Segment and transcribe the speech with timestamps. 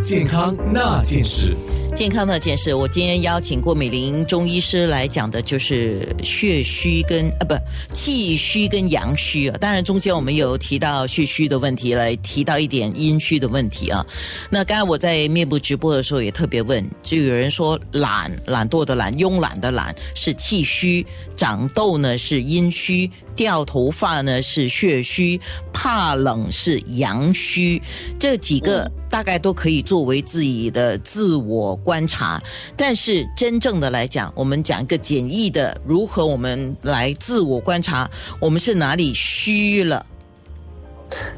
[0.00, 1.56] 健康那件事。
[1.94, 7.54] 健康那件事，我今天邀请郭美玲中医师来讲的，就是血虚跟啊不
[7.92, 9.58] 气虚跟阳虚啊。
[9.60, 14.04] 当然中间我们有提到血虚的问题，来提到一点阴虚的问题啊。
[14.48, 21.06] 那刚才我在面部直播的时候也特别问，就有人说懒懒惰的懒，慵懒的懒是气虚，
[21.36, 25.38] 长痘呢是阴虚，掉头发呢是血虚，
[25.74, 27.82] 怕冷是阳虚，
[28.18, 28.90] 这几个。
[29.12, 32.42] 大概都可以作为自己的自我观察，
[32.74, 40.06] 但是真正的来讲，我们讲一个简易的，如何我们来自我观察，我们是哪里虚了？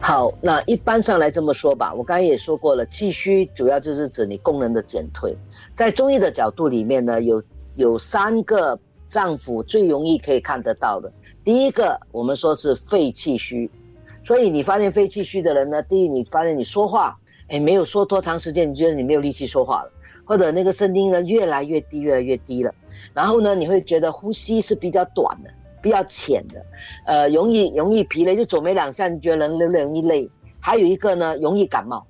[0.00, 5.36] 好，那一般上来这么说吧，我刚才也说过了，气虚主要就是指你功能的减退，
[5.74, 7.42] 在中医的角度里面呢，有
[7.74, 8.78] 有三个
[9.10, 13.68] 脏腑最容易可以看得到的，第一个我们说是肺气虚，
[14.24, 17.16] 所以你发现肺气虚的人呢，第一你发现你说话。
[17.48, 19.90] 哎，没有说多长时间，你觉得你没有力气说话了，
[20.24, 22.74] 或者那个声音呢越来越低，越来越低了。
[23.12, 25.50] 然后呢，你会觉得呼吸是比较短的，
[25.82, 26.64] 比较浅的，
[27.04, 30.26] 呃，容易容易疲累，就走没两下，你觉得人人容易累。
[30.58, 32.06] 还有一个呢，容易感冒。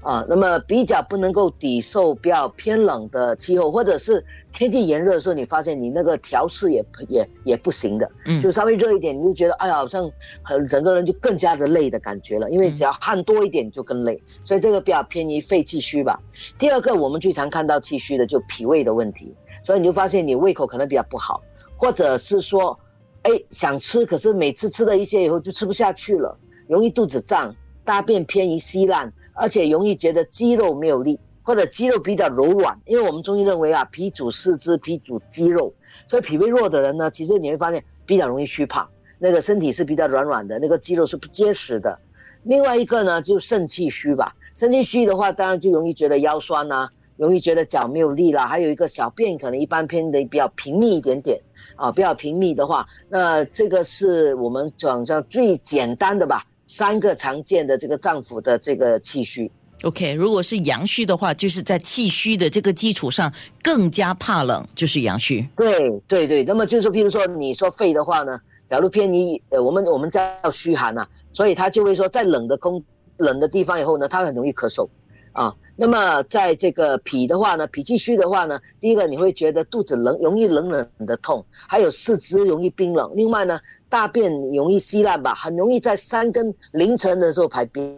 [0.00, 10.08] 啊，那么比较不能够抵受比较偏冷的气候，或者是天气炎热的时候，你发现你那个调试也也也不行的，嗯，就稍微热一点，你就觉得哎呀，好像
[10.42, 16.18] 很整个人就更加的累的感觉了，因为只要汗多一点就更累，所以这个比较偏于肺气虚吧。
[16.58, 21.42] 第二个，我们最常看到气虚的就脾胃的问题，所以你就发现你胃口可能比较不好，
[21.76, 22.78] 或者是说，
[23.22, 26.38] 哎，想吃，可是每次吃了一些以后就吃不下去了，
[26.68, 27.52] 容易肚子胀，
[27.84, 29.12] 大便偏于稀烂。
[29.38, 35.72] 而且容易觉得肌肉没有力，或者肌肉比较柔软，因为我们中医认为啊，脾主四肢，脾主肌肉，
[36.10, 41.98] 所以脾胃弱的人呢，其实你会发现比较容易虚胖，那个身体是比较软软的，那个肌肉是不结实的。
[42.42, 51.40] 另外一个呢，就肾气虚吧，肾气虚的话，当然就容易觉得腰酸呐，容易觉得脚没有力啦，还有一个小便可能一般偏的比较频密一点点
[51.76, 56.44] 啊，比较频密的话，那这个是我们讲叫最简单的吧。
[56.68, 59.50] 三个常见的这个脏腑的这个气虚
[59.82, 65.44] ，OK，如果是阳虚的话，就是在气虚的这个基础上更加怕冷，就是阳虚。
[65.56, 70.20] 对对对，那么就是说，譬如说你说肺的话呢，假如偏你呃，我们我们叫
[70.52, 72.80] 虚寒呐，所以他就会说在冷的空
[73.16, 74.86] 冷的地方以后呢，他很容易咳嗽。
[75.32, 83.08] 啊，那么在这个脾的话呢，脾气虚的话呢，第一个你会觉得肚子冷，容易冷冷的痛，还有四肢容易冰冷。
[83.14, 87.96] 另外呢，大便容易稀烂吧，很容易在三更凌晨的时候排便。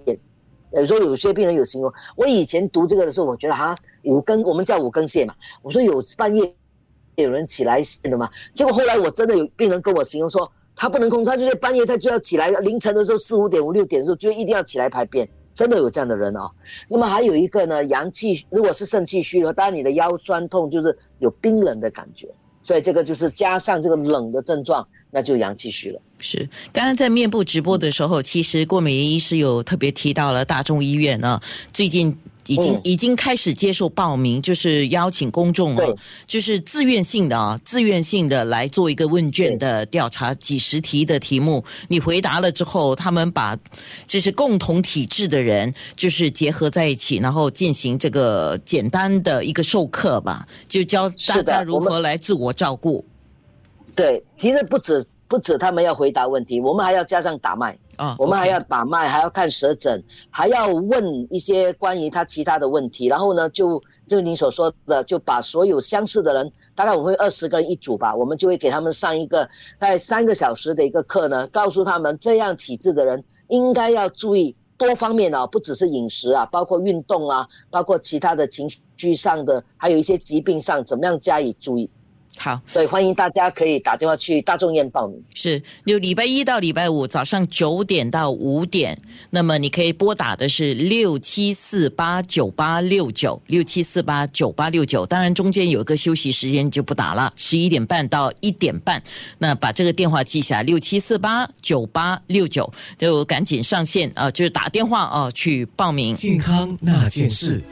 [0.73, 3.75] 有时候有些病人有形容，我以前读这个的时候，我觉得哈
[4.05, 5.35] 五更，我们叫五更泻嘛。
[5.63, 6.55] 我说有半夜
[7.17, 8.29] 有人起来的吗？
[8.55, 15.27] 结果后来我真的有病人跟我形容说，他不能控制，他就是半夜他就要起来，凌晨的时候四五点五六点的时候就一定要起来排便。
[15.61, 16.51] 真的有这样的人啊，
[16.89, 22.27] 那么还有一个呢，阳气如果是肾气虚的，当然你的腰酸痛就是有冰冷的感觉，
[22.63, 26.01] 所以这个就是加上这个冷的症状，那就阳气虚了。
[26.19, 31.39] 是，刚刚在面部直播的时候，其实郭美玲医师有特别提到了大众医院呢，
[31.75, 32.17] 最近。
[32.51, 35.87] 已经已经开始接受报名，就是邀请公众啊，
[36.27, 43.57] 就是自愿性的啊，自愿性的来做一个问卷的调查，几十题的题目，你回答了之后，他们把
[44.05, 53.05] 就是共同体质的人，就是结合在一起，然后进行这个简单的一个授课吧，就教大家如何来自我照顾。
[53.95, 57.79] 对，其实不止不止他们要回答问题，我们还要加上打脉。
[58.01, 63.09] 啊，我们还要把脉，还要看舌诊，还要问一些关于他其他的问题。
[63.09, 69.45] 然后呢，就就你所说的，就把所有相似的人，大概我们会二十个人一组吧，我们就会给他们上一个
[69.79, 78.67] 大概三个小时的一个课呢，告诉他们这样体质的人应该要注意多方面啊，不只是饮食啊，包括运动啊，包括其他的情
[78.97, 81.91] 绪上的，还有一些疾病上怎么样加以注意。
[82.37, 85.23] 好，所以欢迎大家可以打电话去大众院报名。
[85.35, 88.99] 是，就礼拜一到礼拜五早上九点到五点，
[89.29, 95.05] 那么你可以拨打的是六七四八九八六九六七四八九八六九。
[95.05, 99.03] 当然中间有一个休息时间就不打了，十一点半到一点半。
[99.39, 106.15] 那把这个电话记下，六七四八九八六九，就赶紧上线啊，就是打电话啊去报名。
[106.15, 107.63] 健康那件事。